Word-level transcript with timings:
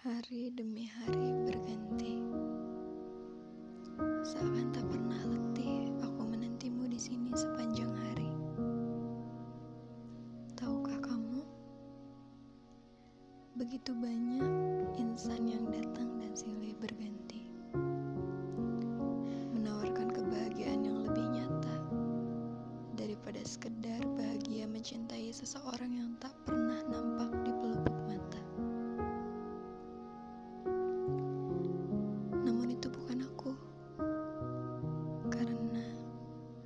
Hari 0.00 0.48
demi 0.56 0.88
hari 0.88 1.28
berganti. 1.44 2.24
Seakan 4.24 4.72
tak 4.72 4.88
pernah 4.88 5.20
letih, 5.28 5.92
aku 6.00 6.24
menantimu 6.24 6.88
di 6.88 6.96
sini 6.96 7.28
sepanjang 7.36 7.92
hari. 7.92 8.32
Tahukah 10.56 11.04
kamu? 11.04 11.44
Begitu 13.60 13.92
banyak 13.92 14.88
insan 14.96 15.44
yang 15.44 15.68
datang 15.68 16.16
dan 16.16 16.32
silih 16.32 16.72
berganti. 16.80 17.39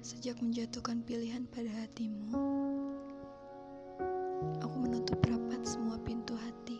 Sejak 0.04 0.36
menjatuhkan 0.44 1.00
pilihan 1.08 1.48
pada 1.48 1.72
hatimu, 1.80 2.36
aku 4.60 4.76
menutup 4.76 5.16
rapat 5.24 5.64
semua 5.64 5.96
pintu 6.04 6.36
hati. 6.36 6.76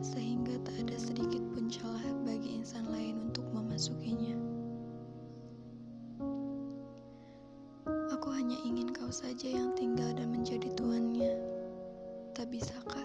Sehingga 0.00 0.56
tak 0.64 0.88
ada 0.88 0.96
sedikit 0.96 1.44
pun 1.52 1.68
celah 1.68 2.00
bagi 2.24 2.56
insan 2.56 2.88
lain 2.88 3.28
untuk 3.28 3.44
memasukinya. 3.52 4.40
Aku 8.16 8.32
hanya 8.32 8.56
ingin 8.64 8.88
kau 8.96 9.12
saja 9.12 9.44
yang 9.44 9.76
tinggal 9.76 10.08
dan 10.16 10.32
menjadi 10.32 10.72
tuannya. 10.80 11.36
Tak 12.32 12.48
bisakah? 12.48 13.04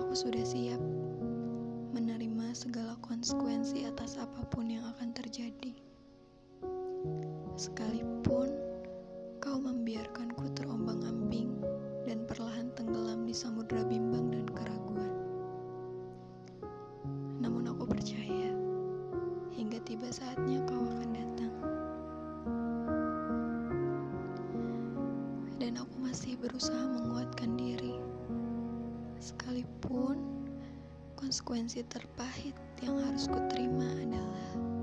Aku 0.00 0.16
sudah 0.16 0.48
siap 0.48 0.80
menerima 1.92 2.56
segala 2.56 2.96
konsekuensi 3.04 3.84
atas 3.84 4.16
apa 4.16 4.48
pun 4.48 4.64
yang 4.64 4.88
akan 4.96 5.12
terjadi. 5.12 5.79
Sekalipun 7.60 8.48
kau 9.36 9.60
membiarkanku 9.60 10.48
terombang-ambing 10.56 11.60
dan 12.08 12.24
perlahan 12.24 12.72
tenggelam 12.72 13.28
di 13.28 13.36
samudera 13.36 13.84
bimbang 13.84 14.32
dan 14.32 14.48
keraguan. 14.56 15.12
Namun 17.44 17.68
aku 17.68 17.84
percaya 17.84 18.56
hingga 19.52 19.76
tiba 19.84 20.08
saatnya 20.08 20.64
kau 20.64 20.80
akan 20.80 21.10
datang. 21.12 21.54
Dan 25.60 25.76
aku 25.76 26.00
masih 26.00 26.40
berusaha 26.40 26.80
menguatkan 26.80 27.60
diri. 27.60 28.00
Sekalipun 29.20 30.16
konsekuensi 31.12 31.84
terpahit 31.92 32.56
yang 32.80 32.96
harus 33.04 33.28
kuterima 33.28 33.84
adalah 34.00 34.79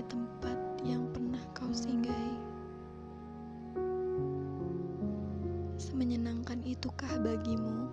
Tempat 0.00 0.80
yang 0.80 1.12
pernah 1.12 1.44
kau 1.52 1.68
singgahi. 1.76 2.36
Semenyenangkan 5.76 6.64
itukah 6.64 7.20
bagimu 7.20 7.84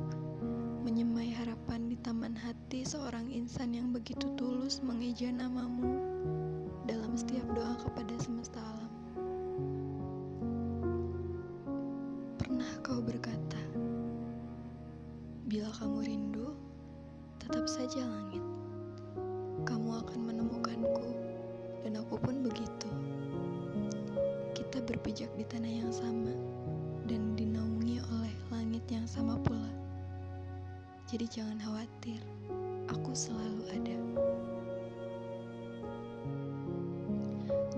menyemai 0.88 1.36
harapan 1.36 1.92
di 1.92 2.00
taman 2.00 2.32
hati 2.32 2.88
seorang 2.88 3.28
insan 3.28 3.76
yang 3.76 3.92
begitu 3.92 4.24
tulus 4.40 4.80
mengeja 4.80 5.36
namamu 5.36 6.00
dalam 6.88 7.12
setiap 7.20 7.44
doa 7.52 7.76
kepada 7.76 8.16
semesta 8.23 8.64
alam? 8.64 8.94
Pernah 12.40 12.72
kau 12.88 13.04
berkata, 13.04 13.60
"Bila 15.44 15.67
kamu 15.76 16.00
rindu, 16.08 16.56
tetap 17.44 17.67
saja 17.67 18.00
langit. 18.08 18.44
Kamu 19.67 19.90
akan 20.00 20.20
menemukanku, 20.23 20.36
aku 21.98 22.22
pun 22.22 22.46
begitu. 22.46 22.90
Kita 24.54 24.82
berpijak 24.86 25.34
di 25.34 25.46
tanah 25.46 25.74
yang 25.86 25.90
sama 25.90 26.34
dan 27.10 27.34
dinaungi 27.34 27.98
oleh 28.14 28.36
langit 28.54 28.86
yang 28.90 29.10
sama 29.10 29.38
pula. 29.42 29.72
Jadi 31.08 31.26
jangan 31.28 31.58
khawatir, 31.58 32.22
aku 32.92 33.12
selalu 33.16 33.64
ada." 33.74 33.98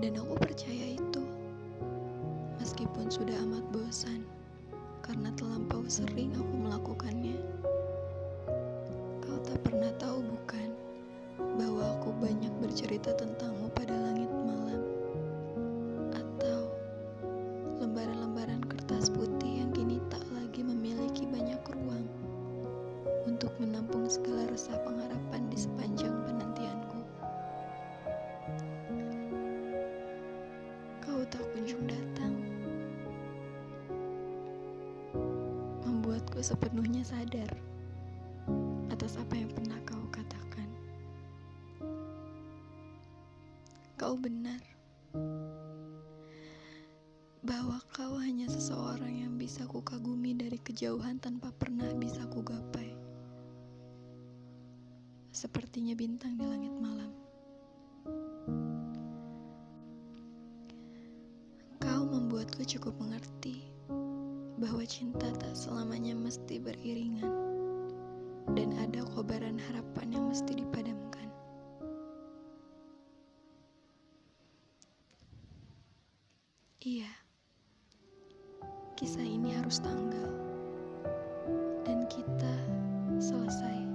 Dan 0.00 0.16
aku 0.16 0.32
percaya 0.40 0.96
itu, 0.96 1.22
meskipun 2.56 3.12
sudah 3.12 3.36
amat 3.44 3.64
bosan 3.68 4.24
karena 5.04 5.28
terlampau 5.36 5.84
sering 5.86 6.32
aku 6.32 6.54
melakukannya. 6.56 7.36
Kau 9.20 9.38
tak 9.44 9.60
pernah 9.60 9.92
tahu, 10.00 10.24
bukan, 10.24 10.69
bahwa 11.60 11.96
aku 11.98 12.12
banyak 12.20 12.52
bercerita 12.60 13.12
tentangmu 13.16 13.68
pada 13.76 13.92
langit 13.92 14.30
malam, 14.44 14.80
atau 16.12 16.70
lembaran-lembaran 17.80 18.64
kertas 18.68 19.12
putih 19.12 19.64
yang 19.64 19.70
kini 19.74 20.00
tak 20.08 20.24
lagi 20.32 20.64
memiliki 20.64 21.28
banyak 21.28 21.60
ruang 21.76 22.06
untuk 23.28 23.52
menampung 23.60 24.08
segala 24.08 24.48
resah 24.48 24.76
pengharapan 24.84 25.42
di 25.52 25.58
sepanjang 25.60 26.14
penantianku. 26.24 27.00
Kau 31.04 31.20
tak 31.28 31.44
kunjung 31.52 31.84
datang, 31.84 32.34
membuatku 35.84 36.40
sepenuhnya 36.40 37.04
sadar 37.04 37.50
atas 38.90 39.16
apa 39.16 39.36
yang 39.36 39.50
pernah 39.52 39.80
kau 39.88 39.99
Kau 44.00 44.16
benar 44.16 44.64
bahwa 47.44 47.76
kau 47.92 48.16
hanya 48.16 48.48
seseorang 48.48 49.12
yang 49.12 49.36
bisa 49.36 49.68
kukagumi 49.68 50.32
dari 50.32 50.56
kejauhan 50.56 51.20
tanpa 51.20 51.52
pernah 51.52 51.84
bisa 52.00 52.24
kugapai. 52.32 52.96
Sepertinya 55.36 55.92
bintang 55.92 56.40
di 56.40 56.48
langit 56.48 56.72
malam. 56.80 57.12
Kau 61.84 62.02
membuatku 62.08 62.64
cukup 62.64 62.96
mengerti 63.04 63.68
bahwa 64.56 64.80
cinta 64.88 65.28
tak 65.36 65.52
selamanya 65.52 66.16
mesti 66.16 66.56
beriringan 66.56 67.36
dan 68.56 68.72
ada 68.80 69.04
kobaran 69.12 69.60
harapan 69.60 70.16
yang 70.16 70.24
mesti 70.32 70.56
dipadamkan. 70.56 71.28
Iya, 76.80 77.12
kisah 78.96 79.20
ini 79.20 79.52
harus 79.52 79.84
tanggal, 79.84 80.32
dan 81.84 82.08
kita 82.08 82.56
selesai. 83.20 83.89